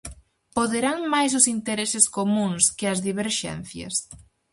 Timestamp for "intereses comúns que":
1.55-2.85